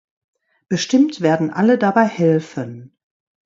[0.67, 2.97] Bestimmt werden alle dabei helfen.